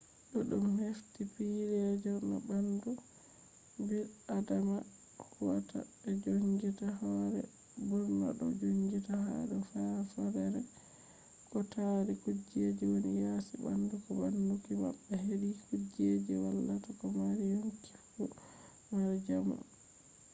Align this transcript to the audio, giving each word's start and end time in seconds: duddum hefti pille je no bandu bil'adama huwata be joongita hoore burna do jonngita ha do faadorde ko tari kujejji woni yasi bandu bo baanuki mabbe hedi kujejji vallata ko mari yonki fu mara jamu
duddum 0.31 0.65
hefti 0.83 1.21
pille 1.33 1.81
je 2.01 2.11
no 2.29 2.37
bandu 2.47 2.91
bil'adama 3.87 4.77
huwata 5.33 5.77
be 5.99 6.09
joongita 6.23 6.87
hoore 6.99 7.41
burna 7.87 8.27
do 8.37 8.45
jonngita 8.59 9.15
ha 9.25 9.35
do 9.49 9.57
faadorde 10.11 10.61
ko 11.49 11.57
tari 11.73 12.13
kujejji 12.21 12.83
woni 12.91 13.11
yasi 13.23 13.53
bandu 13.65 13.93
bo 14.03 14.11
baanuki 14.19 14.71
mabbe 14.83 15.13
hedi 15.25 15.49
kujejji 15.65 16.33
vallata 16.43 16.89
ko 16.99 17.05
mari 17.17 17.43
yonki 17.53 17.91
fu 18.11 18.23
mara 18.89 19.13
jamu 19.27 19.55